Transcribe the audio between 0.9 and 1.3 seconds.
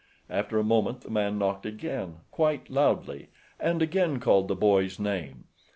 the